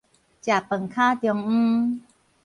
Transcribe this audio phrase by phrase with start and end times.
[0.03, 0.09] 食飯坩
[1.13, 2.01] 中央